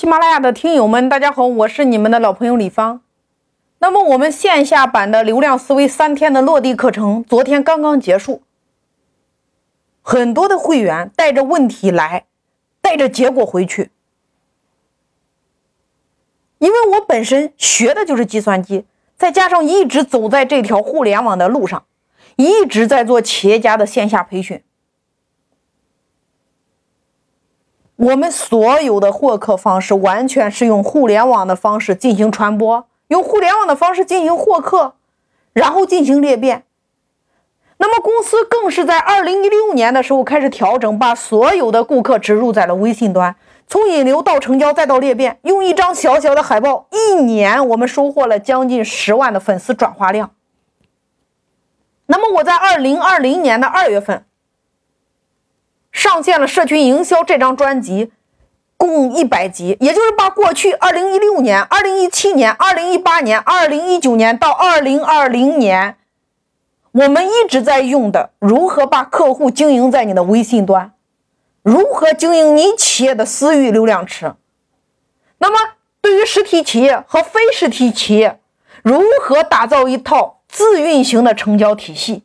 [0.00, 3.02] 喜马拉雅的听友们，大家好，我是你们的老朋友李芳。
[3.80, 8.40] 那么，我们线下版的流量思维三天的落地课程，昨天刚刚结束。
[10.00, 12.24] 很多的会员带着问题来，
[12.80, 13.90] 带着结果回去。
[16.60, 18.86] 因为我本身学的就是计算机，
[19.18, 21.84] 再加上一直走在这条互联网的路上，
[22.36, 24.62] 一直在做企业家的线下培训。
[28.00, 34.94] 我们所有的获客方式完全是用互联网的方式进行传播，用互联网的方式进行获客，
[35.52, 36.64] 然后进行裂变。
[37.76, 43.36] 那么公司更是在二零一六年的时候开始调整，把所有的顾客植入在了微信端，
[43.68, 50.30] 从引流到成交再到裂变，用一张小小的海报，一年我们收获了将近十万的粉丝转化量。
[52.06, 54.24] 那么我在二零二零年的二月份。
[56.00, 58.10] 上线了社群营销这张专辑，
[58.78, 65.96] 共一百集，也就是把过去二零一六年、二零一七年、二零一八年、二零一九年到二零二零年，
[66.92, 70.94] 我们一直在用的如何把客户经营在你的微信端，
[71.62, 74.32] 如何经营你企业的私域流量池。
[75.36, 75.58] 那么，
[76.00, 78.40] 对于实体企业和非实体企业，
[78.82, 82.22] 如何打造一套自运行的成交体系，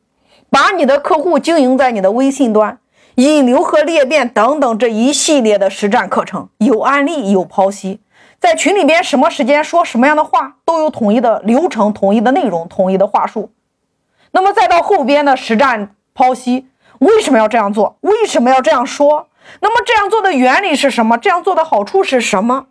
[0.49, 2.79] 把你的客户经营在你的微信端。
[3.15, 8.01] 引流和裂变等等这一系列的实战课程，有案例有剖析，
[8.39, 13.51] 在群里边什么时间说什么样的话，都有统一的流程、统一的内容、统一的话术。
[14.31, 16.67] 那么再到后边的实战剖析，
[16.99, 17.97] 为什么要这样做？
[18.01, 19.29] 为什么要这样说？
[19.61, 21.17] 那么这样做的原理是什么？
[21.17, 22.67] 这样做的好处是什么？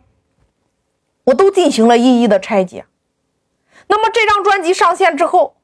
[1.23, 2.85] 我都进行了一一的拆解。
[3.87, 5.55] 那么这张专辑上线之后。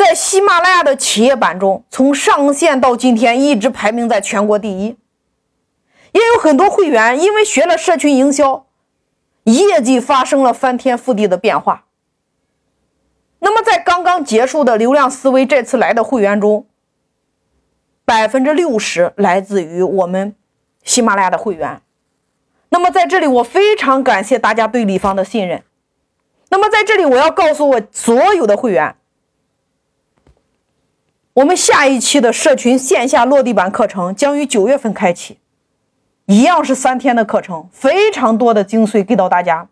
[0.00, 4.96] 在喜马拉雅的企业版中，从上线到今天一直排名在全国第一。
[6.12, 8.64] 也有很多会员因为学了社群营销，
[9.44, 11.84] 业绩发生了翻天覆地的变化。
[13.40, 16.64] 那么在刚刚结束的流量思维这次来的会员中，
[18.06, 20.34] 百分之六十来自于我们
[20.82, 21.82] 喜马拉雅的会员。
[22.70, 25.62] 那么在这里，我非常感谢大家对李芳的信任。
[26.48, 28.96] 那么在这里，我要告诉我所有的会员。
[31.34, 35.38] 我们下一期的社群线下落地版课程将于九月份开启，
[36.26, 39.68] 一样是三天的课程，非常多的精髓给到大家，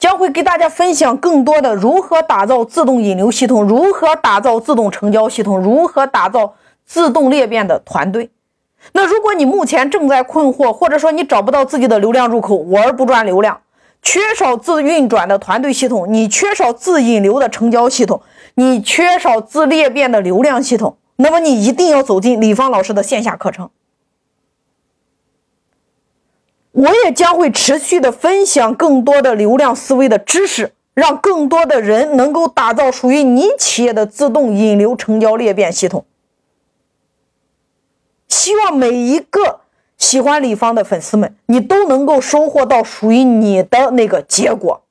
[0.00, 8.30] 将会给大家分享更多的如何打造自动引流系统，如何打造自动成交系统，如何打造自动裂变的团队。
[8.90, 13.61] 那如果你目前正在困惑，或者说你找不到自己的流量入口，玩不转流量，
[14.02, 18.20] 缺少自运转的团队系统，你缺少自引流的成交系统。
[18.56, 23.70] 你缺少自裂变的流量系统，那么你一定要走进李芳老师的线下课程。
[26.72, 36.04] 我也将会持续的分享更多的流量思维的知识，让更多的人能够打造属于你企业的自动引流成交裂变系统。
[38.28, 39.60] 希望每一个
[39.98, 44.81] 喜欢李芳的粉丝们，你都能够收获到属于你的那个结果。